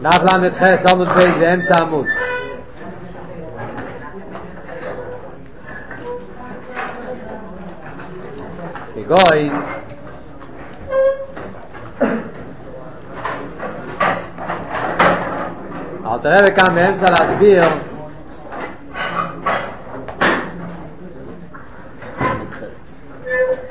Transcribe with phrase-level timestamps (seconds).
[0.00, 2.06] Nach lang mit Herr Samuel Weise in Samut.
[8.94, 9.50] Ge goy.
[16.04, 17.68] Al der ka men sal as bio.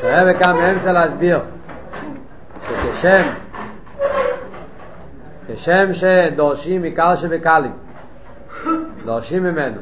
[0.02, 0.50] Der ka
[5.48, 7.74] כשם שדורשים עיקר שבקלים
[9.05, 9.82] דורשים ממנו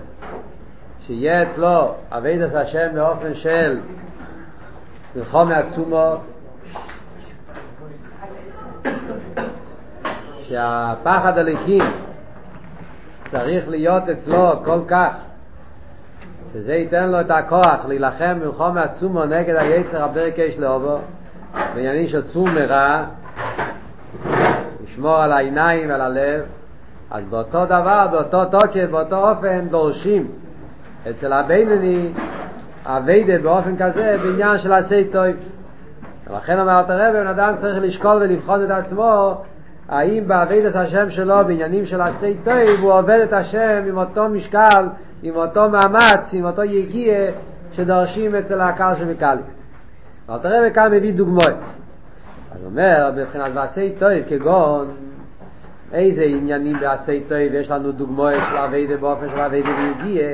[1.01, 3.79] שיהיה אצלו עבודת השם באופן של
[5.15, 6.15] מלחום מעצומו
[10.41, 11.83] שהפחד הליקים
[13.25, 15.15] צריך להיות אצלו כל כך
[16.53, 20.97] שזה ייתן לו את הכוח להילחם מלחום מעצומו נגד היצר הברקש לאובו
[21.53, 23.05] בעניינים של צום מרע
[24.85, 26.41] לשמור על העיניים ועל הלב
[27.11, 30.27] אז באותו דבר, באותו תוקף, באותו אופן דורשים
[31.09, 32.11] אצל הבינני
[32.85, 35.25] אביידה באופן כזה בעניין של עשי טוב
[36.27, 39.41] ולכן אומר את הרב, בן אדם צריך לשקול ולבחון את עצמו
[39.89, 44.87] האם באביידס השם שלו בעניינים של עשי טוב הוא עובד את השם עם אותו משקל,
[45.23, 47.31] עם אותו מאמץ, עם אותו יגיע
[47.71, 49.41] שדורשים אצל הקהל שבקלי.
[50.29, 51.84] ואלת הרב כאן מביא דוגמאות.
[52.55, 54.95] אז אומר, בבחינת ועשי טוב כגון
[55.93, 57.37] איזה עניינים בעשי טוב?
[57.37, 60.27] יש לנו דוגמאות של אביידה באופן של אביידה ויגיע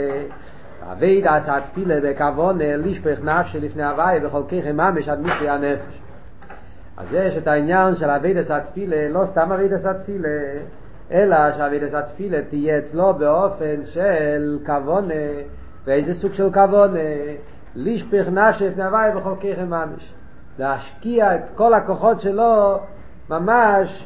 [0.92, 6.02] אבייד עשה תפילה בכוון לשפך נפש לפני הוואי בכל ככם ממש עד מיצוי הנפש
[6.98, 10.30] אז יש את העניין של אבייד עשה תפילה לא סתם אבייד עשה תפילה
[11.12, 15.10] אלא שאבייד עשה תפילה תהיה אצלו באופן של כוון
[15.86, 16.94] ואיזה סוג של כוון
[17.76, 20.14] לשפך נפש לפני הוואי בכל ככם ממש
[20.60, 22.80] להשקיע את כל הכוחות שלו
[23.30, 24.06] ממש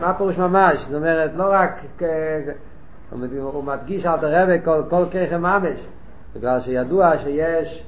[0.00, 0.84] מה פירוש ממש?
[0.86, 1.80] זאת אומרת לא רק
[3.40, 5.86] הוא מדגיש על תרבה כל, כל ככם ממש
[6.36, 7.84] בגלל שידוע שיש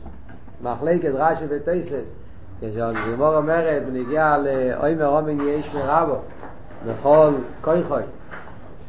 [0.63, 2.15] מחלקת רש"י וטייסס
[2.61, 6.17] כשהגימור אומרת בנגיע לאוי מרומן יש מרבו
[6.87, 8.03] בכל כויכוי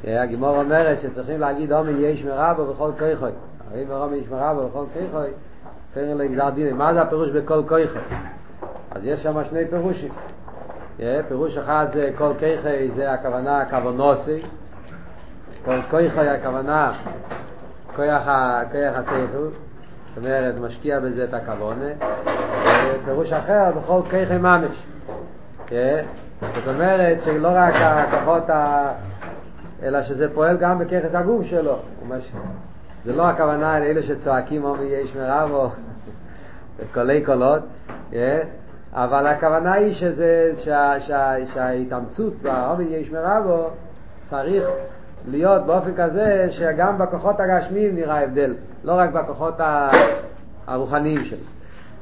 [0.03, 3.31] הגימור אומרת שצריכים להגיד אומן יש מרבו בכל כויכוי
[3.71, 5.29] אוי מרומן יש מרבו בכל כויכוי
[5.93, 6.77] פרן לגזר דין.
[6.77, 8.01] מה זה הפירוש בכל כויכוי
[8.95, 10.11] אז יש שם שני פירושים.
[11.27, 14.41] פירוש אחד זה כל כיכי זה הכוונה כוונוסי
[15.65, 16.91] כל כויכוי הכוונה
[17.95, 18.27] כוח
[18.95, 19.47] הסייכל
[20.15, 21.85] זאת אומרת משקיע בזה את הכוונה
[23.05, 24.83] פירוש אחר בכל כיכי ממש.
[26.41, 28.91] זאת אומרת שלא רק הכוחות ה...
[29.83, 31.75] אלא שזה פועל גם בככס הגוף שלו.
[33.03, 35.69] זה לא הכוונה לאלה שצועקים או מי יש מרב או
[36.93, 37.63] קולי קולות
[38.95, 43.69] אבל הכוונה היא שזה, שה, שה, שההתאמצות באומי יש מרבו
[44.19, 44.63] צריך
[45.27, 49.53] להיות באופן כזה שגם בכוחות הגשמיים נראה הבדל, לא רק בכוחות
[50.67, 51.39] הרוחניים שלו.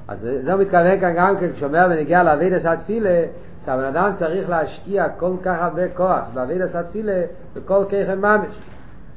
[0.08, 3.24] אז זה מתכוון כאן גם כן, כשאומר ונגיע לאבידס התפילה,
[3.66, 7.22] שהבן אדם צריך להשקיע כל כך הרבה כוח באבידס התפילה
[7.54, 8.56] בכל ככם ממש.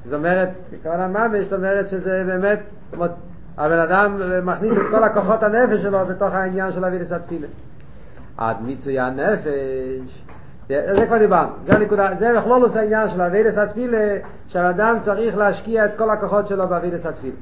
[0.05, 0.49] זאת אומרת,
[0.83, 2.59] כוונה ממש, זאת אומרת שזה באמת,
[3.57, 7.47] הבן אדם מכניס את כל הכוחות הנפש שלו בתוך העניין של אבידס התפילה.
[8.37, 10.23] עד מיצוי הנפש
[10.69, 14.17] זה כבר דיברנו, זה הנקודה, זה בכלולוס העניין של אבידס התפילה,
[14.49, 17.37] שהאדם צריך להשקיע את כל הכוחות שלו באבידס התפילה.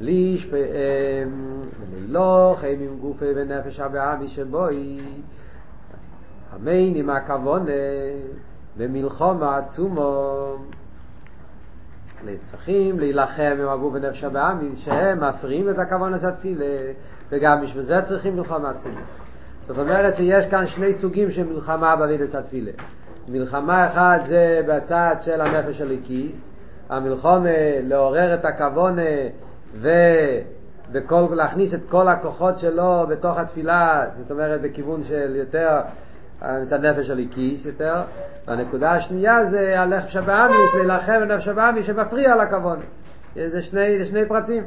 [0.00, 5.00] לישפעם, ולילו חיים עם גופי ונפש הבעמי שבוי,
[6.52, 7.70] המיין עם הכוונה,
[8.76, 10.56] במלחום העצומו,
[12.44, 16.92] צריכים להילחם עם הגוף ונפש הבעמי, שהם מפריעים את הכוונה של התפילה,
[17.30, 19.00] וגם בשביל זה צריכים מלחום העצומו.
[19.62, 22.72] זאת אומרת שיש כאן שני סוגים של מלחמה באבידס התפילה.
[23.28, 26.52] מלחמה אחת זה בצד של הנפש של הליקיס,
[26.88, 29.02] המלחומה לעורר את הכוונה
[29.74, 29.88] ו...
[30.92, 35.80] וכל, להכניס את כל הכוחות שלו בתוך התפילה, זאת אומרת בכיוון של יותר
[36.62, 38.02] מצד נפש של הליקיס יותר,
[38.46, 42.84] והנקודה השנייה זה הנפש הבאמיס, להילחם בנפש הבאמיס שמפריע לכוונה.
[43.34, 44.64] זה שני, שני פרטים.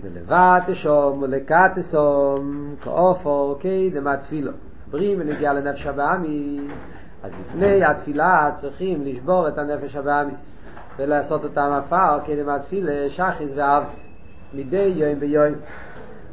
[0.00, 4.52] ולבט שום ולקט שום כאופו קדם התפילו
[4.90, 6.84] ברי מנגיע לנפש הבאמיס
[7.22, 10.52] אז לפני התפילה צריכים לשבור את הנפש הבאמיס
[10.98, 14.06] ולעשות אותם עפר קדם התפילה שחיס וארץ
[14.54, 15.54] מדי יום ביום.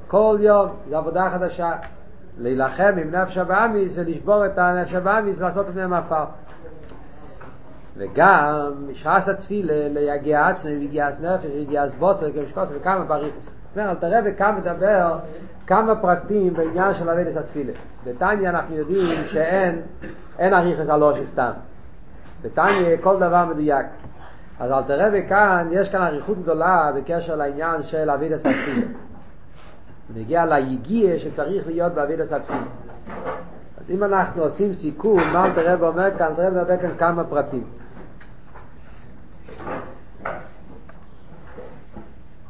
[0.08, 1.72] כל יום זו עבודה חדשה
[2.38, 6.26] להילחם עם נפש הבאמיס ולשבור את הנפש הבאמיס ולעשות את מהם עפר
[7.98, 14.20] וגם שחס התפילה ליגיע עצמי ויגיע נפש ויגיע בוסר כשקוס וכמה בריחוס אומר, אל תראה
[14.26, 15.20] וכאן מדבר
[15.68, 17.74] כמה פרטים בעניין של אבידס התפילה.
[18.06, 19.82] בטניה אנחנו יודעים שאין,
[20.40, 21.52] אין אריכס הלושי סתם.
[22.42, 23.86] בטניה כל דבר מדויק.
[24.60, 28.86] אז אל תראה וכאן, יש כאן אריכות גדולה בקשר לעניין של אבידס התפילה.
[30.10, 32.66] נגיע ליגיע שצריך להיות באבידס התפילה.
[33.78, 37.24] אז אם אנחנו עושים סיכום, מה אל תראה ואומר כאן, אל תראה מדבר כאן כמה
[37.24, 37.64] פרטים.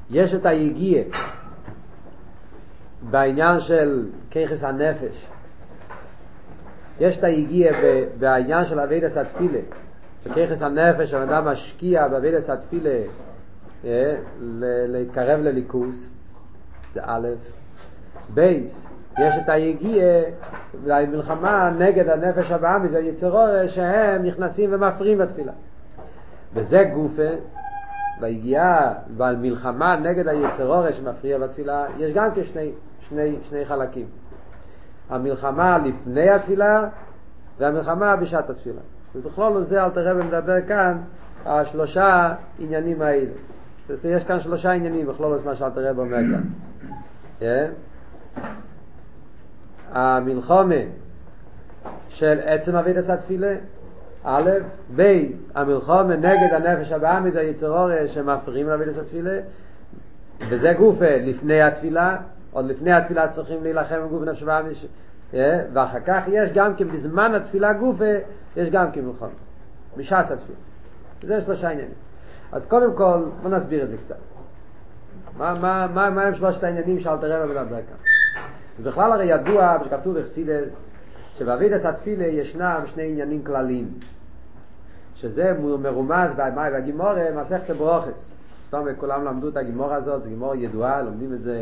[0.09, 1.03] יש את היגיעה
[3.09, 5.27] בעניין של כוחות הנפש.
[6.99, 7.71] יש את היגיעה
[8.19, 9.59] בעניין של עבודת התפילה.
[10.25, 13.03] בכוחות הנפש האדם משקיע בעבודת התפילה
[13.85, 14.15] אה,
[14.87, 16.09] להתקרב לאלוקות,
[16.93, 17.27] זה א',
[18.29, 18.87] בייס,
[19.19, 20.03] יש את היגיעה
[20.83, 25.51] למלחמה נגד הנפש הבהמית והיצר הרע שהם נכנסים ומפריעים בתפילה.
[26.53, 27.29] וזה גופה,
[28.19, 32.71] ביגיעה, במלחמה נגד היצרורה שמפריע בתפילה, יש גם כשני
[33.09, 34.05] שני, שני חלקים.
[35.09, 36.87] המלחמה לפני התפילה
[37.59, 38.81] והמלחמה בשעת התפילה.
[39.15, 40.97] ובכלול זה אל תראה ומדבר כאן
[41.45, 43.31] על שלושה עניינים האלה.
[43.89, 46.43] יש כאן שלושה עניינים בכלול מה שאל תראה אומר כאן.
[47.39, 47.43] Yeah.
[49.91, 50.75] המלחומה
[52.09, 53.55] של עצם עבודת התפילה,
[54.23, 54.49] א',
[54.95, 59.39] ב', המלחמה נגד הנפש הבהמית והיצר הרע שמפריעים לעבודת התפילה,
[60.49, 62.17] וזה גופה לפני התפילה,
[62.51, 64.85] עוד לפני התפילה צריכים להילחם עם גוף נפש הבהמית,
[65.73, 68.13] ואחר כך יש גם כן בזמן התפילה גופה,
[68.55, 69.31] יש גם כן מלחמה,
[69.97, 70.57] בשעת התפילה.
[71.23, 71.95] זה שלושה עניינים.
[72.53, 74.15] אז קודם כל, בוא נסביר את זה קצת.
[75.37, 78.43] מה, מה, מה, מה הם שלושת העניינים שאלתר רבי מדבר כאן?
[78.79, 80.93] ובכלל הרי ידוע, שכתוב בחסידס,
[81.33, 83.87] שבאבידס התפילה ישנם שני עניינים כלליים.
[85.15, 88.33] שזה מרומז במאי והגימורה, מסכת ברוכס.
[88.73, 91.61] אומרת, כולם למדו את הגימורה הזאת, זו גימורה ידועה, לומדים את זה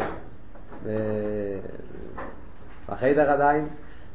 [2.89, 3.67] בחדר עדיין.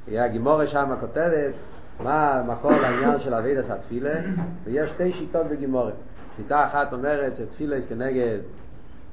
[0.08, 1.54] הגימורה שם כותבת
[2.00, 4.20] מה המקור לעניין של אבידס התפילה,
[4.64, 5.92] ויש שתי שיטות בגימורה.
[6.36, 8.38] שיטה אחת אומרת שתפילה יש כנגד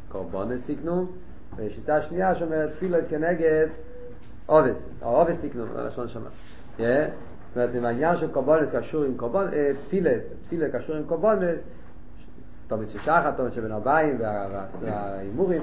[0.10, 1.06] קורבונס תקנו,
[1.56, 3.68] ושיטה שנייה שאומרת תפילה יש כנגד
[4.46, 6.30] עובס, או עובס תקנו, לשון שמה.
[6.78, 9.54] זאת אומרת, אם העניין של קורבונס קשור עם קורבונס,
[9.88, 10.12] תפילה,
[10.42, 11.64] תפילה קשור עם קורבונס,
[12.68, 15.62] תומית של שחת, תומית של בן הבאים וההימורים,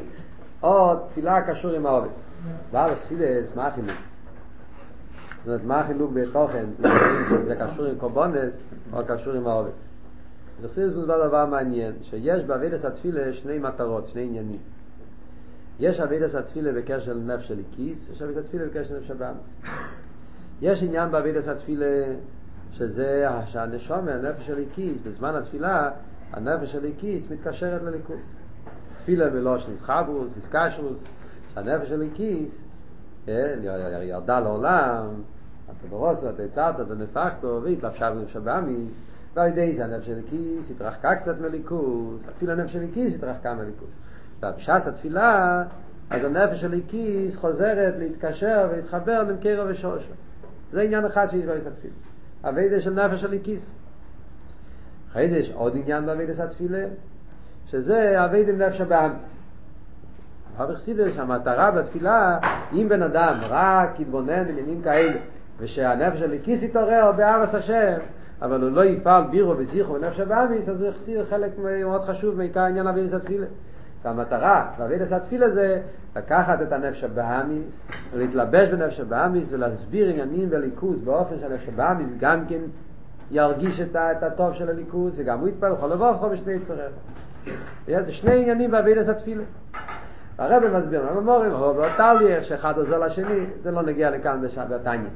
[0.63, 2.25] או תפילה קשור עם העובס.
[2.73, 3.91] בארץ פסידס, מה החילוק?
[5.39, 6.67] זאת אומרת, מה החילוק בתוכן,
[7.29, 8.57] שזה קשור עם קורבונס
[8.93, 9.85] או קשור עם העובס?
[10.61, 14.59] אז חסידס מדבר דבר מעניין, שיש באבידס התפילה שני מטרות, שני עניינים.
[15.79, 17.61] יש אבידס התפילה בקשר של נפש של
[18.13, 19.57] יש אבידס התפילה בקשר של נפש הבאמס.
[20.61, 21.87] יש עניין באבידס התפילה
[22.73, 25.91] שזה שהנשום הנפש של כיס, בזמן התפילה
[26.33, 28.37] הנפש של כיס מתקשרת לליכוס.
[28.97, 31.05] תפילה בלוש נסחבוס, נסקשרוס,
[31.55, 32.65] שהנפש של כיס
[34.03, 35.07] ירדה לעולם,
[35.65, 39.01] אתה ברוסו, אתה יצרת, אתה נפחתו, והתלבשה בנפש הבאמיס,
[39.35, 43.95] ועל ידי זה הנפש של כיס התרחקה קצת מליכוס, אפילו הנפש של כיס התרחקה מליכוס.
[44.43, 45.63] ובשעת התפילה,
[46.11, 50.13] אז הנפש של כיס חוזרת להתקשר ולהתחבר למקרו ושורשו.
[50.73, 51.95] זה עניין אחד שיש בבית התפילה.
[52.45, 53.75] אביידה של נפש של כיס.
[55.11, 56.87] אחרי זה יש עוד עניין באביידה התפילה,
[57.67, 59.37] שזה אביידה נפש הבאמיס.
[60.57, 62.39] הרב החסידס שהמטרה בתפילה,
[62.73, 65.21] אם בן אדם רק יתבונן בעניינים כאלה,
[65.59, 67.99] ושהנפש של כיס יתעורר בארץ השם,
[68.43, 72.61] אבל הוא לא יפעל בירו וזיכו ונפש הבאמיס, אז הוא החסיר חלק מאוד חשוב מעיקר
[72.61, 73.47] עניין אבידס התפילה.
[74.05, 75.81] והמטרה באבידס התפילה זה
[76.17, 82.61] לקחת את הנפש הבאמיס, ולהתלבש בנפש הבאמיס, ולהסביר עניינים וליכוז באופן שהנפש הבאמיס גם כן
[83.31, 86.93] ירגיש את, את הטוב של הליכוז, וגם הוא יתפעל לכל לבוכו בשני צורך.
[87.87, 89.45] זה שני עניינים באבידס התפילה.
[90.39, 91.53] הרב מסביר, מה אומרים,
[92.21, 95.11] לי איך שאחד עוזר לשני, זה לא נגיע לכאן בתניא.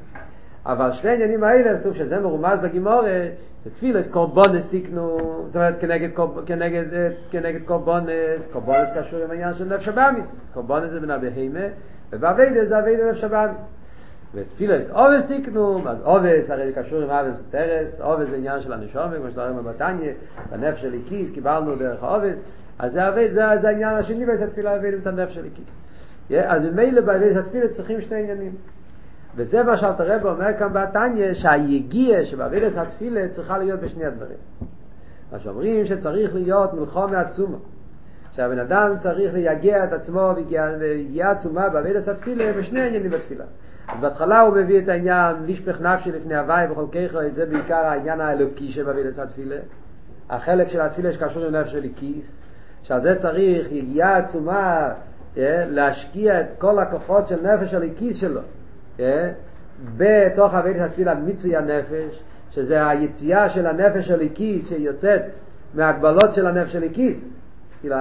[0.65, 3.27] אבל שני העניינים האלה, כתוב שזה מרומז בגימורה,
[3.63, 6.09] תפילס קורבונס תיקנו, זאת אומרת כנגד,
[6.45, 6.83] כנגד,
[7.31, 11.59] כנגד קורבונס, קורבונס קשור עם העניין של נפש הבאמיס, קורבונס זה בין הבהימה,
[12.11, 13.61] ובאביידה זה אביידה נפש הבאמיס.
[14.33, 18.73] ותפילס אובס תיקנו, אז אובס הרי זה קשור עם אבס טרס, אובס זה עניין של
[18.73, 20.13] הנשומה, כמו שדברים בבתניה,
[20.51, 22.41] הנפש האלוקית, קיבלנו דרך האבות,
[22.79, 25.75] אז זה, אבי, זה, זה העניין השני בעבודת התפילה עבודה מצד נפש של איקיס.
[26.43, 28.51] אז ממילא בעבודת התפילה צריכים שני עניינים.
[29.35, 34.37] וזה מה שאלתר רבי אומר כאן בתניא, שהיגיעה שבעבודת התפילה צריכה להיות בשני הדברים.
[35.31, 37.57] מה שאומרים שצריך להיות מלחמה עצומה.
[38.31, 40.31] שהבן אדם צריך ליגע את עצמו
[40.79, 43.45] ויגיעה עצומה בעבודת התפילה בשני עניינים בתפילה.
[43.87, 48.21] אז בהתחלה הוא מביא את העניין לשפוך נפשו לפני הוי' וכל ככה, זה בעיקר העניין
[48.21, 49.55] האלוקי שבעבודת התפילה.
[50.29, 52.41] החלק של התפילה שקשור עם נפש של כיס,
[52.83, 54.93] שעל זה צריך יגיעה עצומה
[55.67, 58.41] להשקיע את כל הכוחות של נפש הליקיס שלו
[59.97, 65.21] בתוך אבית התפילה מיצוי הנפש, שזה היציאה של הנפש הליקיס שיוצאת
[65.73, 67.33] מהגבלות של הנפש הליקיס.
[67.81, 67.95] כאילו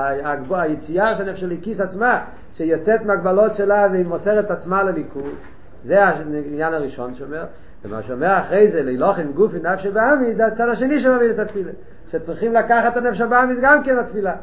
[0.50, 2.24] היציאה של הנפש הליקיס עצמה,
[2.54, 5.46] שיוצאת מהגבלות שלה והיא מוסרת עצמה לליכוס,
[5.82, 7.44] זה העניין הראשון שאומר,
[7.84, 11.72] ומה שאומר אחרי זה, לילוכן גופי נפש בעמי, זה הצד השני שמביא את התפילה,
[12.08, 14.36] שצריכים לקחת את הנפש הבאמיס גם כן בתפילה.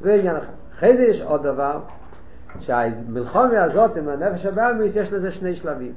[0.00, 0.52] זה עניין אחד.
[0.74, 1.80] אחרי זה יש עוד דבר,
[2.60, 5.92] שהמלחומה הזאת עם הנפש הבאמיס יש לזה שני שלבים.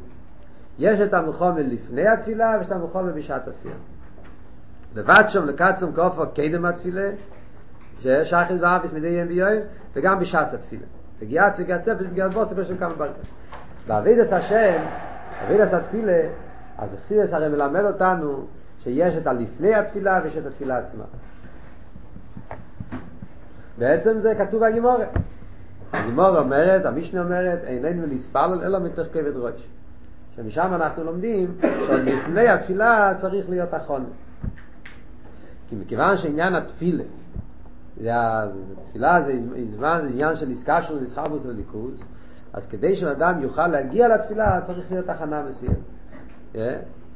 [0.80, 3.76] יש את המלחומה לפני התפילה ויש את המלחומה בשעת התפילה.
[4.96, 7.10] לבד שם לקצום כאופו קדם התפילה,
[8.02, 9.50] שיש אחי ואביס מדי יום ביום,
[9.94, 10.86] וגם בשעת התפילה.
[11.22, 13.34] בגיעת וגעת תפש בגיעת בוסר בשם כמה ברקס.
[13.88, 14.84] בעבידת השם,
[15.42, 16.22] בעבידת התפילה,
[16.78, 18.46] אז אכסידס הרי מלמד אותנו
[18.80, 21.04] שיש את הלפני התפילה ויש את התפילה עצמה.
[23.78, 25.10] בעצם זה כתוב בגימורת.
[25.94, 29.68] הגימור אומרת, המשנה אומרת, איננו להספלל אלא מתוך כבד ראש.
[30.36, 34.06] שמשם אנחנו לומדים שעוד לפני התפילה צריך להיות אחרון.
[35.68, 37.04] כי מכיוון שעניין התפילה,
[38.84, 39.34] תפילה זה,
[39.78, 42.04] זה עניין של עסקה של מסחרבוס לליכוז,
[42.54, 45.78] אז כדי שאדם יוכל להגיע לתפילה צריך להיות הכנה מסוימת.
[46.54, 46.58] Yeah?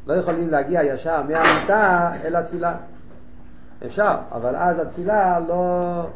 [0.08, 2.76] לא יכולים להגיע ישר מהמיטה אל התפילה.
[3.86, 6.08] אפשר, אבל אז התפילה לא,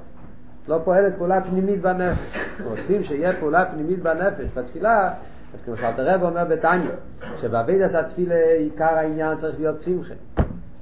[0.69, 2.37] לא פועלת פעולה פנימית בנפש.
[2.63, 5.13] רוצים שיהיה פעולה פנימית בנפש בתפילה,
[5.53, 6.91] אז כמו שאלת הרב אומר בתניא,
[7.37, 10.13] שבאבידס התפילה עיקר העניין צריך להיות שמחה.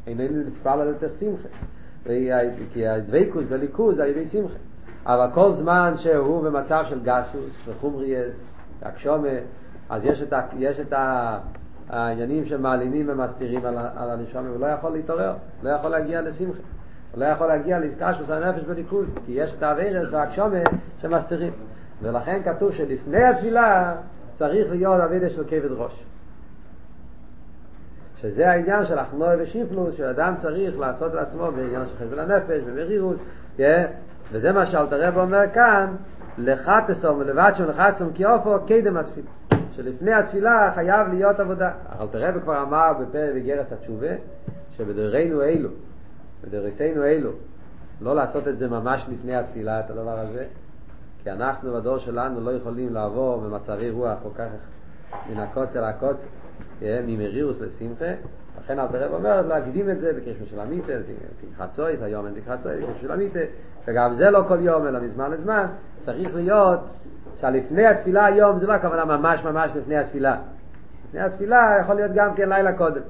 [0.08, 1.48] איננו נספר על יותר שמחה.
[2.74, 4.58] כי הדבקוס בליכוז על ידי שמחה.
[5.06, 8.44] אבל כל זמן שהוא במצב של גשוס וחומריאס
[8.82, 9.28] והקשומה,
[9.90, 11.38] אז יש את, ה, יש את ה,
[11.90, 16.77] העניינים שמעלימים ומסתירים על, על הנשומה, הוא לא יכול להתעורר, לא יכול להגיע לשמחה.
[17.12, 20.58] הוא לא יכול להגיע לעסקשוס הנפש בליכוז, כי יש את האווירס והקשומה
[21.02, 21.54] שמסתירים.
[22.02, 23.96] ולכן כתוב שלפני התפילה
[24.34, 26.06] צריך להיות אבידה של כבד ראש.
[28.22, 33.20] שזה העניין של אחנוי ושיפלוס, שאדם צריך לעשות לעצמו בעניין של חשבון הנפש, במרירוס,
[33.58, 33.62] yeah,
[34.32, 35.96] וזה מה שאלתרב אומר כאן,
[36.38, 39.28] לחתסום ולבדשום לחתסום כי אופו קדם התפילה.
[39.72, 41.72] שלפני התפילה חייב להיות עבודה.
[42.02, 44.14] אלתרב כבר אמר בפרק בגרס התשובה,
[44.72, 45.70] שבדורנו אלו,
[46.44, 47.32] בדורסנו אלו,
[48.02, 50.46] לא לעשות את זה ממש לפני התפילה, את הדבר הזה,
[51.24, 54.48] כי אנחנו בדור שלנו לא יכולים לעבור במצבי רוח כל כך
[55.30, 56.28] מן הקוצר לקוצר,
[56.82, 58.12] ממרירוס לשמחה,
[58.64, 60.94] לכן אל תרב אומר להקדים את זה בקרישמה של המיטה,
[61.58, 63.40] תחצויס, היום אין תחצויס, בקרישמה של המיטה,
[63.88, 65.66] וגם זה לא כל יום אלא מזמן לזמן,
[66.00, 66.80] צריך להיות
[67.36, 70.38] שלפני התפילה היום זה לא הכוונה ממש ממש לפני התפילה.
[71.08, 73.02] לפני התפילה יכול להיות גם כן לילה קודם.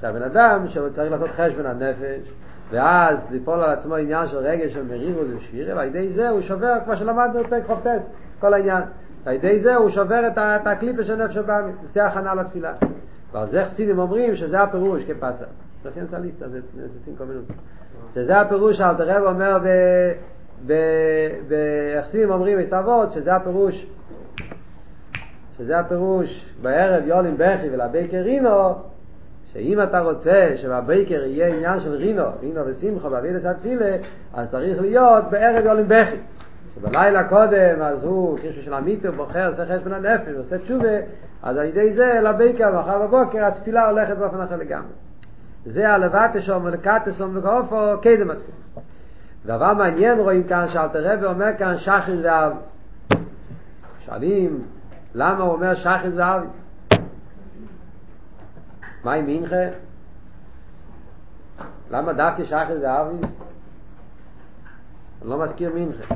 [0.00, 2.32] שהבן אדם שצריך לעשות חשבון הנפש,
[2.70, 6.74] ואז לפעול על עצמו עניין של רגש של מרירות ושבירה, ועל ידי זה הוא שובר,
[6.84, 8.82] כמו שלמדנו בפרק חופטס, כל העניין.
[9.24, 12.72] ועל ידי זה הוא שובר את הקליפה של נפש הבאמיס, עושה הכנה לתפילה.
[13.32, 15.44] ועל זה חסידים אומרים שזה הפירוש כפסה.
[18.14, 19.58] שזה הפירוש שאלתר רב אומר
[21.46, 23.86] בחסידים אומרים הסתוות, שזה הפירוש
[25.58, 28.74] שזה הפירוש בערב יולים בכי ולבייקר רינו
[29.52, 33.96] שאם אתה רוצה שבבייקר יהיה עניין של רינו, רינו ושמחו באבילס התפילה,
[34.34, 36.16] אז צריך להיות בערב יולים בכי.
[36.74, 40.96] שבלילה קודם אז הוא, כשהוא של המיטו בוחר, עושה חשבון הנפש, עושה תשובה,
[41.42, 44.92] אז על ידי זה לבייקר, מחר בבוקר התפילה הולכת באופן אחר לגמרי.
[45.66, 48.58] זה הלבטשום ולקטסום וגאופו קדם התפילה.
[49.46, 52.78] דבר מעניין רואים כאן שאלתר רבי אומר כאן שחיס ואביס.
[54.06, 54.62] שואלים
[55.14, 56.67] למה הוא אומר שחיס ואביס?
[59.04, 59.56] מה עם מינכה?
[61.90, 63.40] למה דווקא שחיס ואביס?
[65.20, 66.14] הוא לא מזכיר מינכה.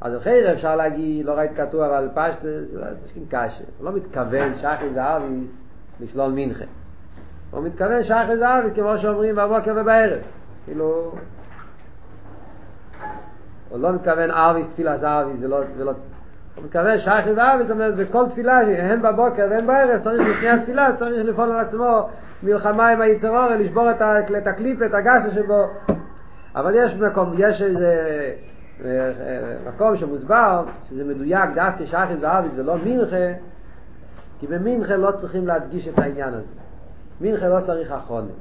[0.00, 3.64] אז אחרי אפשר להגיד, לא ראית כתוב, אבל פשט, זה לא צריכים קשה.
[3.78, 5.62] הוא לא מתכוון שחיס ואביס
[6.00, 6.64] לשלול מינכה.
[7.50, 10.20] הוא מתכוון שחיס ואביס כמו שאומרים בבוקר ובערב.
[10.64, 11.12] כאילו,
[13.68, 15.92] הוא לא מתכוון אביס תפילה זאביס ולא, ולא
[16.58, 20.92] הוא מתכוון שייך ואביס, זאת אומרת בכל תפילה, הן בבוקר והן בערב, צריך לפני התפילה,
[20.92, 22.08] צריך לפעול על עצמו
[22.42, 25.66] מלחמה עם היצר אורל, לשבור את, הקליפה, את הגסה שבו.
[26.54, 28.32] אבל יש מקום, יש איזה
[29.66, 33.16] מקום שמוסבר, שזה מדויק דווקא שייך ואביס ולא מינכה,
[34.40, 36.54] כי במינכה לא צריכים להדגיש את העניין הזה.
[37.20, 38.32] מינכה לא צריך אחרונה.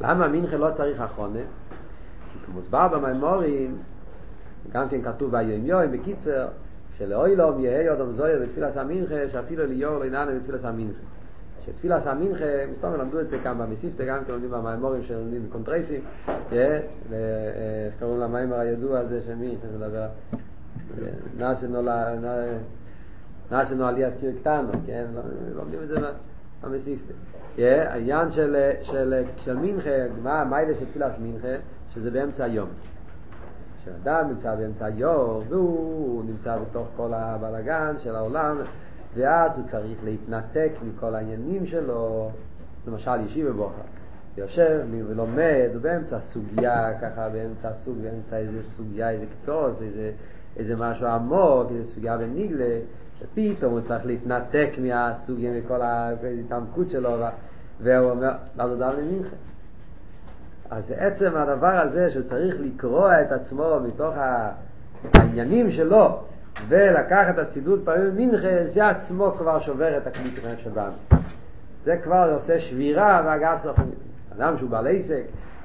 [0.00, 1.40] למה מינכה לא צריך אחרונה?
[2.46, 3.78] כי מוסבר במימורים,
[4.72, 6.46] גם כן כתוב ביום יום, בקיצר,
[7.00, 11.00] שלאוילום יהי אדם זויר בתפילת המינכה, שאפילו ליאור לא ינענה בתפילת המינכה.
[11.66, 16.00] שתפילס המינכה, מסתום למדו את זה כאן במסיפתא, גם כן לומדים במימורים שלומדים בקונטרייסים,
[16.52, 20.06] איך קוראים למיימר הידוע הזה שמי, מדבר,
[23.50, 25.06] נאסנו עליית קיר קטנו, כן,
[25.54, 25.96] לומדים את זה
[26.62, 27.12] במסיפתא.
[27.58, 29.90] העניין של, של, של מינכה,
[30.22, 31.54] מה המיילה של תפילס מינכה,
[31.88, 32.68] שזה באמצע היום.
[33.82, 38.56] כשאדם נמצא באמצע היום, והוא נמצא בתוך כל הבלגן של העולם,
[39.14, 42.30] ואז הוא צריך להתנתק מכל העניינים שלו,
[42.86, 43.82] למשל ישיבה בוכה.
[44.36, 50.12] יושב ולומד, הוא באמצע סוגיה, ככה באמצע סוג, באמצע איזה סוגיה, איזה קצוץ, איזה,
[50.56, 52.78] איזה משהו עמוק, איזה סוגיה בניגלה,
[53.22, 57.10] ופתאום הוא צריך להתנתק מהסוגיה, מכל ההתעמקות שלו,
[57.80, 59.36] והוא אומר, אז הוא דם למינכן.
[60.70, 64.14] אז עצם הדבר הזה שהוא צריך לקרוע את עצמו מתוך
[65.14, 66.18] העניינים שלו
[66.68, 71.22] ולקחת את הסידות פעמים מנחה, זה עצמו כבר שובר את הכלי תכנן של באמס.
[71.82, 73.94] זה כבר עושה שבירה והגס רחומים.
[74.36, 75.22] אדם שהוא בעל עסק,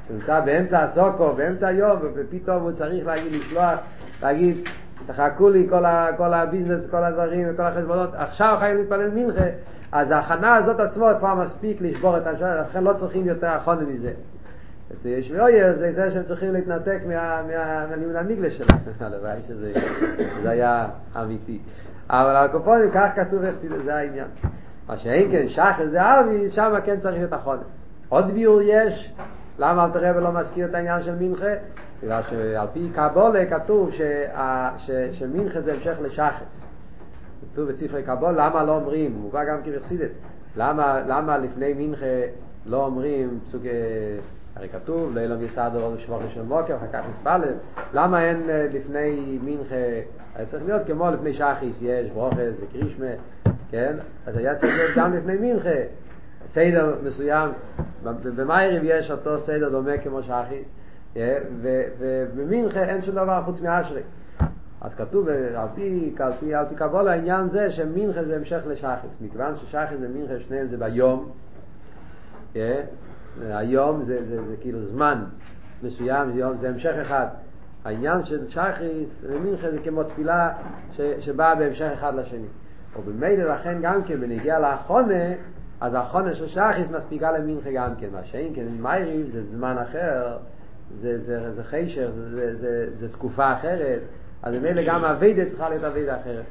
[0.07, 3.79] שנמצא באמצע הסוקו, באמצע היום, ופתאום הוא צריך להגיד, לשלוח,
[4.21, 4.57] להגיד,
[5.05, 9.45] תחכו לי כל, ה, כל הביזנס, כל הדברים וכל החשבונות, עכשיו חייבים להתפלל מנחה,
[9.91, 14.12] אז ההכנה הזאת עצמו כבר מספיק לשבור את השאלה, לכן לא צריכים יותר הכונה מזה.
[14.95, 18.79] אצל יש ואויר זה זה שהם צריכים להתנתק מהלימוד הנגלה שלהם.
[18.99, 19.73] הלוואי שזה
[20.49, 20.87] היה
[21.21, 21.59] אמיתי.
[22.09, 24.27] אבל על קופונים כך כתוב איך זה העניין.
[24.87, 27.61] מה שאין כן שחר זה אבי, שם כן צריך להיות החונה.
[28.09, 29.13] עוד ביור יש,
[29.59, 31.53] למה אל תראה ולא מזכיר את העניין של מנחה?
[32.03, 33.91] בגלל שעל פי קבולה כתוב
[35.11, 36.65] שמנחה זה המשך לשחץ.
[37.53, 40.17] כתוב בספרי קבולה, למה לא אומרים, מובא גם כמחסידס,
[40.57, 42.05] למה, למה לפני מנחה
[42.65, 43.61] לא אומרים פסוק
[44.55, 47.53] הרי כתוב, לילה יסעדו עוד שבוע ראשון בוקר, אחר כך נספלל.
[47.93, 48.41] למה אין
[48.74, 49.75] לפני מנחה,
[50.35, 53.12] היה צריך להיות כמו לפני שחיס, יש ברוכס וקרישמה,
[53.69, 53.95] כן?
[54.25, 55.79] אז היה צריך להיות גם לפני מנחה.
[56.47, 57.50] סדר מסוים,
[58.24, 60.74] במייריב יש אותו סדר דומה כמו שחיס,
[61.62, 64.01] ובמנחה אין שום דבר חוץ מאשרי.
[64.81, 69.17] אז כתוב על פי, על פי, על פי קבול העניין זה שמנחה זה המשך לשחס,
[69.21, 71.31] מכיוון ששחס ומנחה שניהם זה ביום,
[73.41, 75.23] היום זה, זה, זה, זה כאילו זמן
[75.83, 77.27] מסוים, יום זה המשך אחד.
[77.85, 80.53] העניין של שחריס ומינכה זה כמו תפילה
[80.91, 82.48] ש, שבאה בהמשך אחד לשני.
[83.00, 85.33] ובמילא לכן גם כן בנגיע לאחונה,
[85.81, 88.07] אז האחונה של שחריס מספיקה למינכה גם כן.
[88.13, 90.37] מה שאין כן מייריב זה זמן אחר,
[90.93, 94.01] זה, זה, זה חישר, זה, זה, זה, זה תקופה אחרת,
[94.43, 96.43] אז במילא גם הווידה צריכה להיות הווידה אחרת.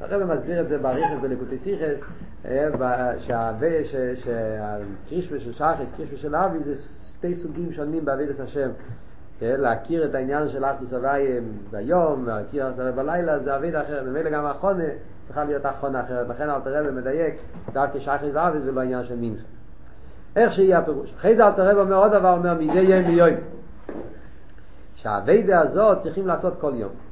[0.00, 2.04] הרב מסביר את זה באריכס בלקוטי סיכס,
[3.18, 6.74] שהקרישווה של שחס, קרישווה של אבי, זה
[7.08, 8.70] שתי סוגים שונים בעבידת השם.
[9.40, 14.04] להכיר את העניין של אחדוס הוואי ביום, להכיר את זה בלילה, זה עביד אחר.
[14.04, 14.84] ממילא גם האחרונה
[15.24, 16.28] צריכה להיות האחרונה אחרת.
[16.28, 17.34] לכן אל תראה ומדייק
[17.72, 19.42] דווקא שחס ואבי זה לא עניין של מינכה.
[20.36, 21.14] איך שיהיה הפירוש.
[21.14, 23.34] אחרי זה אל תראה אומר עוד דבר, אומר מזה יהיה מיום.
[24.94, 27.05] שהאבידה הזאת צריכים לעשות כל יום.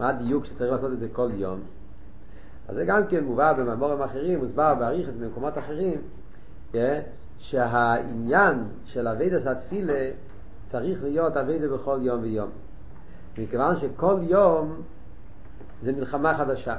[0.00, 1.60] מה הדיוק שצריך לעשות את זה כל יום?
[2.68, 6.00] אז זה גם כן מובא במאמורים אחרים, מוסבר באריכס במקומות אחרים,
[7.38, 10.10] שהעניין של אבידס התפילה
[10.66, 12.48] צריך להיות אבידה בכל יום ויום.
[13.38, 14.82] מכיוון שכל יום
[15.82, 16.76] זה מלחמה חדשה.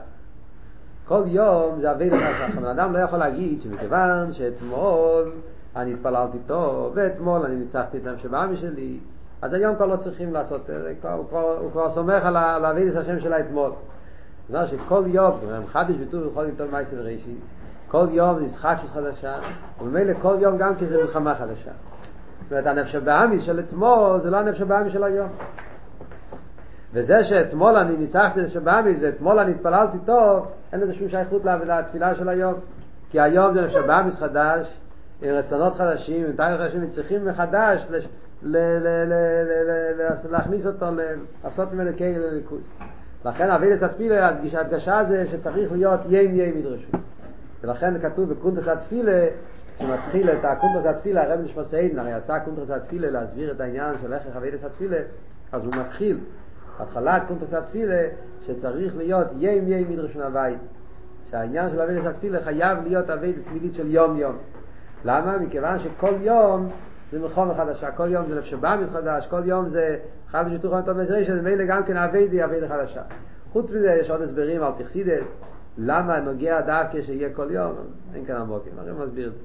[1.07, 2.59] כל יום זה אבידה חדשה.
[2.59, 5.31] בן אדם לא יכול להגיד שמכיוון שאתמול
[5.75, 8.99] אני התפללתי טוב, ואתמול אני ניצחתי את המשבעמי שלי,
[9.41, 10.69] אז היום כבר לא צריכים לעשות,
[11.03, 13.71] הוא כבר, הוא כבר סומך על, על אבידס השם של האתמול.
[14.49, 17.43] זאת שכל יום, חדש וטוב וכל יום טוב מייסי וראשית,
[17.87, 19.35] כל יום זה ישחקשוס חדשה,
[19.81, 21.71] וממילא כל יום גם כי זה מלחמה חדשה.
[22.43, 25.29] זאת אומרת, הנפש הבאמיס של אתמול זה לא הנפש הבאמיס של היום.
[26.93, 32.15] וזה שאתמול אני ניצחתי את שבאמיס ואתמול אני התפללתי טוב, אין לזה שום שייכות לתפילה
[32.15, 32.53] של היום.
[33.09, 34.77] כי היום זה נפש הבאמיס חדש,
[35.21, 37.87] עם רצונות חדשים, עם תארים חדשים, צריכים מחדש
[40.29, 40.85] להכניס אותו,
[41.43, 42.73] לעשות ממנו קהל לליכוס.
[43.25, 46.87] לכן אבידס התפילה, הדגשה זה שצריך להיות יים יים מדרשו.
[47.63, 49.27] ולכן כתוב בקונטרס התפילה,
[49.79, 54.13] שמתחיל את הקונטרס התפילה, הרב נשמע סיידן, הרי עשה קונטרס התפילה להסביר את העניין של
[54.13, 54.97] איך אבידס התפילה,
[55.51, 56.19] אז הוא מתחיל,
[56.79, 58.07] התחלת קונטרס התפילה,
[58.41, 60.55] שצריך להיות יים יים מדרשו נווי.
[61.31, 64.37] שהעניין של אבידס התפילה חייב להיות אבידס תמידית של יום יום.
[65.05, 65.37] למה?
[65.37, 66.69] מכיוון שכל יום
[67.11, 69.97] זה מלחומה חדשה, כל יום זה נפש באמיס חדש, כל יום זה
[70.27, 73.01] חדש שטוח אותו מזרי, שזה מילא גם כן אביידי, אביידי חדשה.
[73.51, 75.35] חוץ מזה יש עוד הסברים על פרסידס,
[75.77, 77.73] למה נוגע דווקא שיהיה כל יום,
[78.15, 79.43] אין כאן עמוקים, הרי מסביר את זה.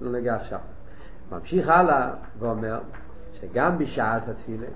[0.00, 0.58] לא נגע עכשיו.
[1.32, 2.78] ממשיך הלאה ואומר
[3.32, 4.66] שגם בשעס התפילה,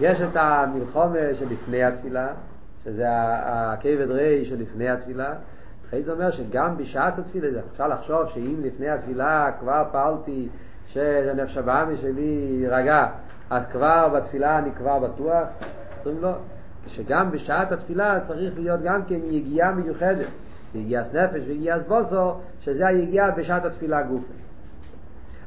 [0.00, 2.28] יש את המלחומה שלפני התפילה,
[2.84, 3.04] שזה
[3.44, 5.34] הכבד רי שלפני התפילה,
[5.88, 10.48] אחרי זה אומר שגם בשעת התפילה, אפשר לחשוב שאם לפני התפילה כבר פעלתי
[10.88, 13.06] שהנפש הבאמי שלי יירגע,
[13.50, 15.48] אז כבר בתפילה אני כבר בטוח?
[16.06, 16.30] אומרים לו,
[16.86, 20.26] שגם בשעת התפילה צריך להיות גם כן יגיעה מיוחדת,
[20.74, 24.32] יגיעת נפש ויגיעת בוסו, שזה היגיעה בשעת התפילה גופה.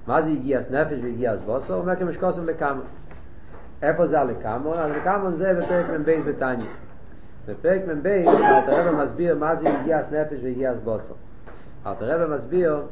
[0.08, 1.74] מה זה יגיעת נפש ויגיעת בוסו?
[1.74, 2.86] אומר כמשקוסם לקמון.
[3.82, 4.78] איפה זה הלקמון?
[4.78, 6.68] אז לקמון זה בפרק מ"ב בתניא.
[7.48, 8.08] בפרק מ"ב
[8.68, 11.14] רב מסביר מה זה יגיעת נפש ויגיעת בוסו.
[11.86, 12.84] רב מסביר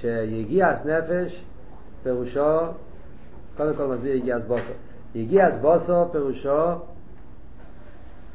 [0.00, 0.06] ש...
[0.06, 1.44] שיגיעת נפש
[2.02, 2.58] פירושו,
[3.56, 4.72] קודם כל מסביר יגיעת בוסו.
[5.14, 6.66] יגיע בוסו פירושו,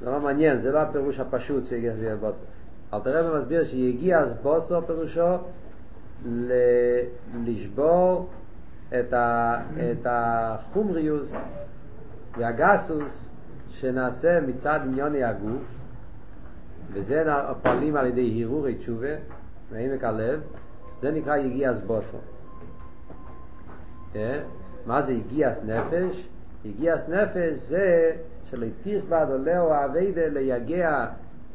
[0.02, 2.44] זה לא מעניין, זה לא הפירוש הפשוט שהגיע בוסו.
[2.94, 5.38] אלתר רבי מסביר שיגיע בוסו פירושו
[6.26, 6.54] ל...
[7.46, 8.30] לשבור
[9.00, 9.56] את, ה...
[9.92, 11.34] את החומריוס
[12.38, 13.32] והגסוס
[13.70, 15.80] שנעשה מצד עניוני הגוף,
[16.94, 17.24] וזה
[17.62, 19.16] פועלים על ידי הרהורי תשובה,
[19.72, 20.42] מעמק הלב,
[21.02, 22.18] זה נקרא יגיעס בוסו.
[24.86, 26.30] מה זה יגיעס נפש?
[26.66, 28.12] יגיעס נפש זה
[28.46, 31.06] שלתיך בעד עולהו האביידה ליגע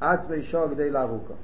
[0.01, 1.35] עצמי שור כדי לערוכו.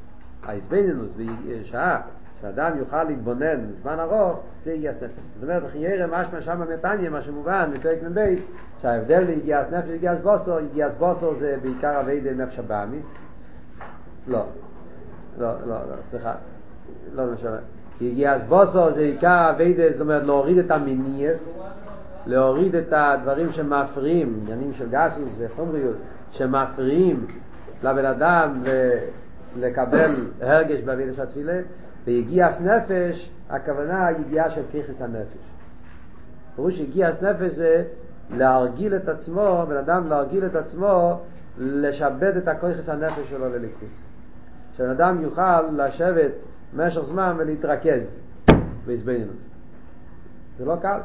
[0.42, 2.00] ההסבנינוס בשעה
[2.40, 5.24] שאדם יוכל להתבונן בזמן ארוך, זה יגיעס נפש.
[5.35, 8.44] זאת אומרת, חיירה משמע שם במתניה, מה שמובן מפרק מבייס,
[8.78, 13.06] שההבדל ביגיעס נפש ויגיעס בוסו, יגיעס בוסו זה בעיקר אביידה נפש הבאמיס.
[14.26, 14.44] לא,
[15.38, 16.35] לא, לא, לא, סליחה,
[17.12, 17.59] לא משנה.
[18.00, 21.59] יגיעס בוסו זה עיקר אביידה, זאת אומרת להוריד את המיניאס,
[22.26, 25.96] להוריד את הדברים שמפריעים, עניינים של גסוס וחומריות,
[26.30, 27.26] שמפריעים
[27.82, 28.62] לבן אדם
[29.56, 31.61] לקבל הרגש באבילס התפילה,
[32.04, 35.38] ויגיעס נפש, הכוונה יגיעה של כיחס הנפש.
[36.56, 37.85] פירוש יגיעס נפש זה
[38.30, 41.20] להרגיל את עצמו, בן אדם להרגיל את עצמו,
[41.59, 44.02] לשבד את הכיחס הנפש שלו לליכוס.
[44.76, 46.32] שבן אדם יוכל לשבת
[46.77, 48.17] במשך זמן ולהתרכז
[48.87, 49.37] בעזבנות.
[50.59, 50.99] זה לא קל.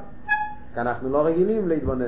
[0.74, 2.06] כי אנחנו לא רגילים להתבונן.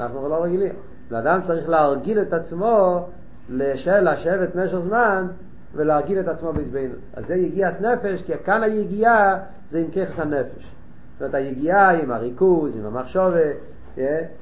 [0.00, 0.72] אנחנו לא רגילים.
[1.10, 3.06] ואדם צריך להרגיל את עצמו
[3.48, 5.26] לשבת משך זמן
[5.74, 6.98] ולהרגיל את עצמו בעזבנות.
[7.14, 9.38] אז זה יגיע נפש, כי כאן היגיעה
[9.70, 10.72] זה עם ככס הנפש.
[11.12, 13.56] זאת אומרת, היגיעה עם הריכוז, עם המחשובת,
[13.96, 14.00] yeah,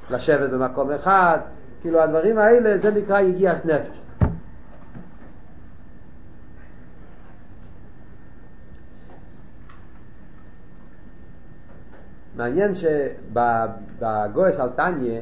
[0.09, 1.37] לשבת במקום אחד,
[1.81, 4.02] כאילו הדברים האלה, זה נקרא יגיע נפש.
[12.35, 15.21] מעניין שבגויס על טניה,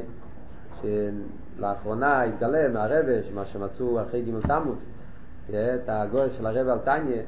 [0.82, 4.78] שלאחרונה התגלה מהרבש, מה שמצאו אחרי גימל תמוס,
[5.50, 7.22] את הגויס של הרב על טניה,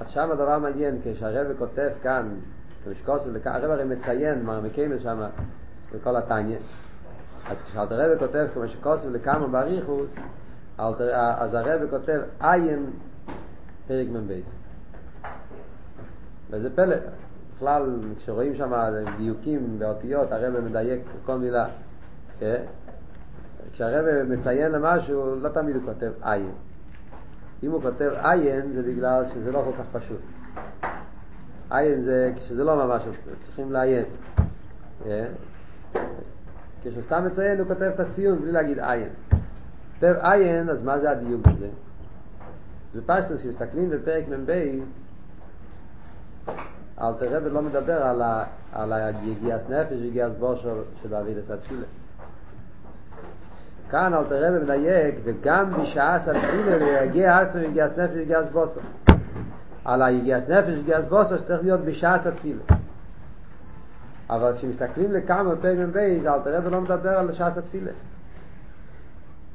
[0.00, 2.28] אז שם הדבר מעניין, כשהרב כותב כאן,
[2.90, 5.22] כשקוסו, הרב הרי מציין, מה מקיימס שם,
[5.94, 6.58] בכל הטניה,
[7.50, 10.14] אז כשהרב כותב, כמו שקוסו לכמה בריחוס,
[10.78, 12.90] אז הרב כותב עין
[13.86, 14.40] פרק מ"ב.
[16.50, 16.96] וזה פלא,
[17.62, 18.72] בכלל, כשרואים שם
[19.16, 21.66] דיוקים באותיות, הרב מדייק כל מילה.
[22.38, 22.62] כן?
[23.72, 26.50] כשהרב מציין למשהו, לא תמיד הוא כותב עין.
[27.62, 30.20] אם הוא כותב עין, זה בגלל שזה לא כל כך פשוט.
[31.70, 33.02] עין זה כשזה לא ממש,
[33.40, 34.04] צריכים לעיין.
[35.04, 35.32] כן?
[36.82, 39.08] כשהוא סתם מציין, הוא כותב את הציון בלי להגיד עין.
[39.94, 41.68] כותב עין, אז מה זה הדיוק הזה?
[42.94, 44.50] זה פשטוס, כשמסתכלים בפרק מ"ב,
[47.02, 51.86] אלתר רבי לא מדבר על, ה, על היגיעס נפש ויגיעס בושר שבאבידס התפילה.
[53.90, 58.80] כאן אלתר רבי מדייק, וגם בשעס התפילה ויגיע עצמו ויגיעס נפש ויגיעס בושר.
[59.84, 62.62] על היגיעס נפש ויגיעס בושר שצריך להיות בשעס התפילה.
[64.30, 67.90] אבל כשמסתכלים לכמה פעמים בייז, אלתר רבי לא מדבר על שעס התפילה.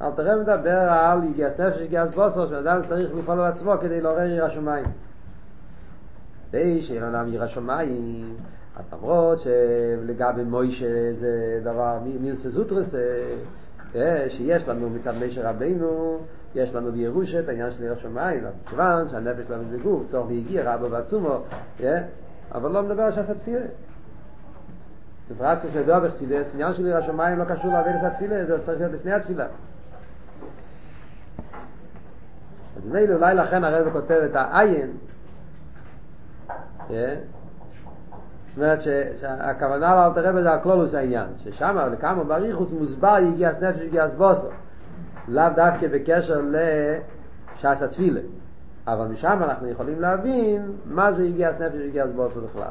[0.02, 4.20] אלתר רבי מדבר על יגיעס נפש ויגיעס בושר, שאדם צריך לפעול על עצמו כדי לעורר
[4.20, 5.07] עיר השמיים.
[6.48, 8.36] כדי שיהיה לנו ירא שמיים,
[8.76, 12.94] אז למרות שלגבי מוישה זה דבר מילסה זוטרס,
[14.28, 16.18] שיש לנו מצד משה רבינו,
[16.54, 20.74] יש לנו בירושה את העניין של ירא שמיים, כיוון שהנפש שלנו זה גוף, צורך והגיע
[20.74, 21.40] רבו ועצומו,
[22.52, 23.66] אבל לא מדבר על שעשה תפילה.
[25.30, 28.92] בפרט כשידוע בחסידס, עניין של ירא שמיים לא קשור לעבד את התפילה, זה צריך להיות
[28.92, 29.46] לפני התפילה.
[32.76, 34.90] אז מילא אולי לכן הרב כותב את העין,
[36.88, 38.78] זאת אומרת
[39.20, 44.48] שהכוונה לאלתר רבי זה הכלולוס העניין, ששם לכמה בריחוס מוסבר יגיע נפש ויגיע בוסו,
[45.28, 48.20] לאו דווקא בקשר לשעס התפילה,
[48.86, 52.70] אבל משם אנחנו יכולים להבין מה זה יגיע נפש ויגיע בוסו בכלל.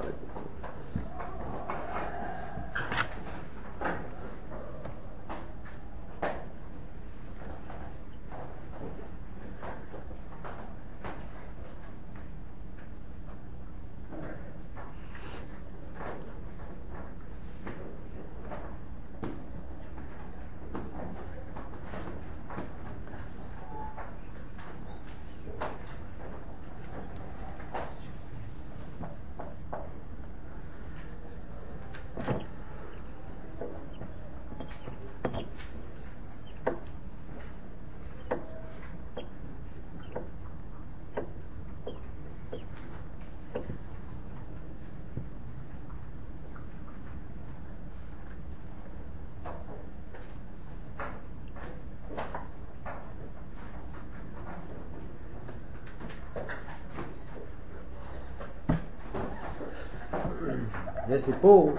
[61.10, 61.76] יש סיפור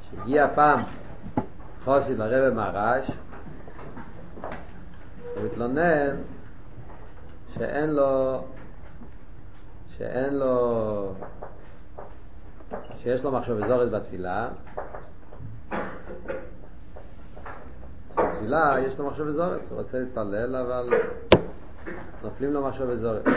[0.00, 0.82] שהגיע פעם
[1.84, 3.10] חוסי לרבא מהרש
[5.36, 6.16] הוא התלונן
[7.54, 8.44] שאין לו
[9.96, 11.12] שאין לו
[12.98, 14.48] שיש לו מחשב אזורת בתפילה.
[18.14, 20.90] בתפילה יש לו מחשב אזורת הוא רוצה להתפלל אבל
[22.22, 23.24] נופלים לו מחשב אזורת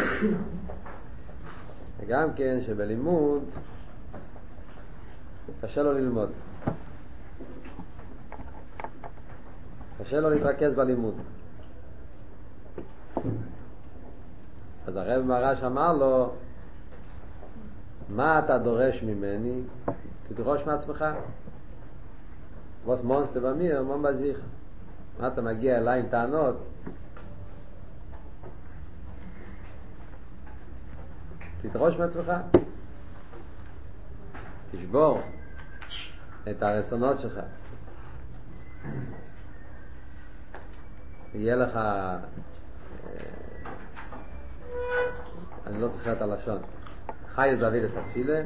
[2.00, 3.44] וגם כן שבלימוד
[5.70, 6.30] קשה לו ללמוד.
[10.00, 11.16] קשה לו להתרכז בלימוד.
[14.88, 16.34] אז הרב מרש אמר לו
[18.10, 19.62] מה אתה דורש ממני?
[20.24, 21.06] תדרוש מעצמך.
[22.86, 24.46] ווס מונסטר במיר, מון בזיך.
[25.20, 26.58] מה אתה מגיע אליי עם טענות?
[31.62, 32.32] תדרוש מעצמך.
[34.72, 35.22] תשבור
[36.52, 37.40] את הרצונות שלך.
[41.34, 41.80] יהיה לך
[45.68, 46.62] אני לא זוכר את הלשון.
[47.28, 48.42] חייס את התפילה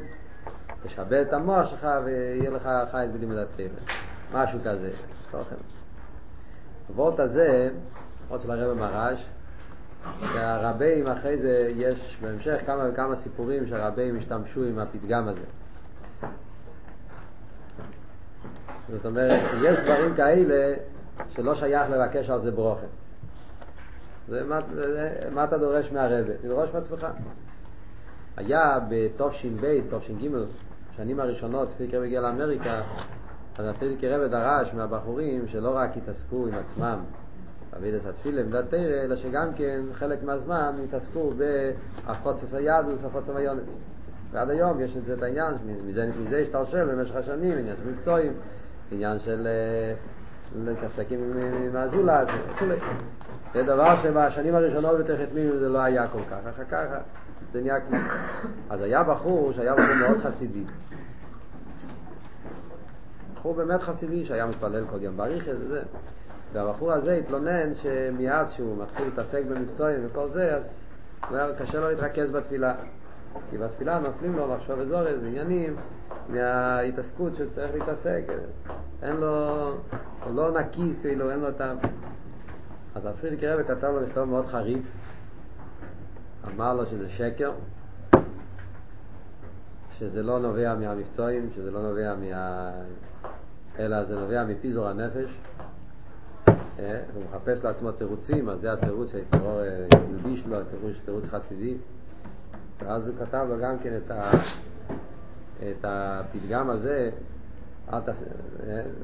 [0.82, 3.74] תשבה את המוח שלך ויהיה לך חייס בלימוד התפילה.
[4.32, 4.90] משהו כזה
[6.88, 7.70] הוורט הזה
[8.28, 9.28] עוד של הרב מרש
[10.32, 15.44] שהרבים אחרי זה יש בהמשך כמה וכמה סיפורים שהרבים השתמשו עם הפתגם הזה
[18.90, 20.74] זאת אומרת שיש דברים כאלה
[21.28, 22.86] שלא שייך לבקש על זה ברוכן
[24.28, 24.58] זה מה,
[25.30, 26.36] מה אתה דורש מהרבה?
[26.42, 27.06] תדרוש מעצמך.
[28.36, 28.78] היה
[29.16, 30.46] תופשין גימל,
[30.92, 32.82] בשנים הראשונות, קרב הגיע לאמריקה,
[33.58, 36.98] אז אפילו קרב דרש מהבחורים שלא רק התעסקו עם עצמם
[37.72, 43.76] בעבידת התפילה, עמדת תרא, אלא שגם כן חלק מהזמן התעסקו בהפוצס היהדוס, הפוצס המיונס.
[44.30, 45.54] ועד היום יש את זה את העניין,
[45.86, 48.32] מזה, מזה במשך השנים, עניין של מקצועים,
[48.92, 49.48] עניין של
[50.64, 51.20] להתעסק עם,
[51.66, 52.76] עם הזולת וכולי.
[53.54, 56.84] זה דבר שבשנים הראשונות בתכת מילים זה לא היה כל כך, אחר כך
[57.52, 57.98] זה נהיה כמו...
[58.70, 60.64] אז היה בחור שהיה בחור מאוד חסידי.
[63.34, 65.82] בחור באמת חסידי שהיה מתפלל כל יום בריך את זה.
[66.52, 70.88] והבחור הזה התלונן שמאז שהוא מתחיל להתעסק במקצועים וכל זה, אז
[71.58, 72.74] קשה לו להתרכז בתפילה.
[73.50, 75.76] כי בתפילה נופלים לו מחשוב אזורס, עניינים,
[76.28, 78.24] מההתעסקות שצריך להתעסק.
[79.02, 79.68] אין לו,
[80.24, 81.74] הוא לא נקי, כאילו, אין לו את ה...
[82.94, 84.82] אז הפרידיק רבי כתב לו לכתוב מאוד חריף,
[86.54, 87.52] אמר לו שזה שקר,
[89.90, 92.70] שזה לא נובע מהמבצועים, שזה לא נובע מה...
[93.78, 95.38] אלא זה נובע מפיזור הנפש.
[97.14, 99.60] הוא מחפש לעצמו תירוצים, אז זה התירוץ שהיצרור
[100.10, 101.76] ילביש לו, תירוץ, תירוץ חסידי.
[102.78, 104.30] ואז הוא כתב לו גם כן את, ה...
[105.58, 107.10] את הפתגם הזה,
[107.92, 108.08] אל, ת...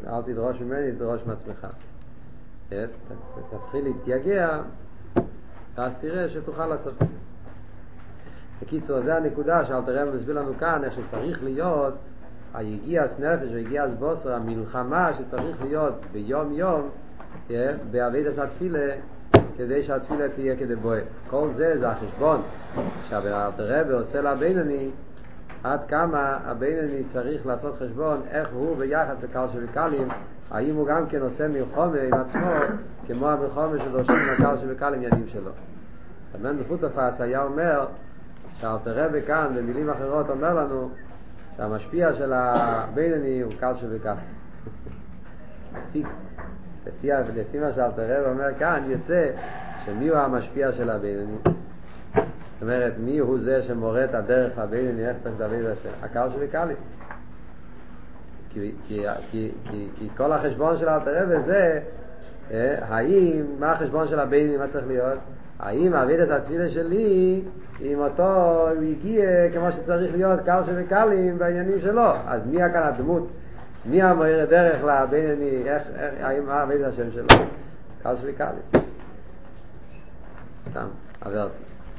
[0.06, 1.66] אל תדרוש ממני, תדרוש מעצמך.
[3.50, 4.60] תתחיל להתייגע,
[5.76, 7.14] אז תראה שתוכל לעשות את זה.
[8.62, 11.94] בקיצור, זה הנקודה שאלתר רב מסביר לנו כאן, איך שצריך להיות
[12.54, 16.88] היגיעס נפש ויגיעס בוסר, המלחמה שצריך להיות ביום יום,
[17.90, 18.94] בעבידת התפילה,
[19.60, 21.02] כדי שהתפילה תהיה כדי בוער.
[21.30, 22.42] כל זה זה החשבון
[23.58, 24.90] רב עושה לבינוני,
[25.64, 30.08] עד כמה הבינוני צריך לעשות חשבון איך הוא ביחס לקל שבקלים
[30.50, 32.50] האם הוא גם כן עושה מלחומה עם עצמו
[33.06, 35.50] כמו המלחומה שדורשים מהקל שבקל עניינים שלו.
[36.34, 37.86] רבן דפוטופס היה אומר
[38.56, 40.90] שאלתר רבי כאן במילים אחרות אומר לנו
[41.56, 44.14] שהמשפיע של הבינני הוא קל שבקל.
[45.88, 46.04] לפי,
[46.86, 49.30] לפי, לפי מה שאלתר רבי אומר כאן יוצא
[49.84, 51.36] שמי הוא המשפיע של הבינני?
[52.14, 55.88] זאת אומרת, מי הוא זה שמורה את הדרך הבינני, איך צריך לדבר את השם?
[56.02, 56.74] הקל שבקלי.
[58.50, 61.80] כי, כי, כי, כי, כי כל החשבון של אלתר רבי זה
[62.80, 65.18] האם, מה החשבון של הביינים, מה צריך להיות?
[65.58, 67.42] האם אביד את התפילה שלי
[67.80, 73.28] אם אותו הוא הגיע כמו שצריך להיות קל שבקלים בעניינים שלו אז מי כאן הדמות
[73.84, 77.26] מי המויר דרך לבינני איך, איך, האם מה אביד השם שלו?
[78.02, 78.82] קל שבקלים
[80.68, 80.86] סתם
[81.20, 81.69] עברתי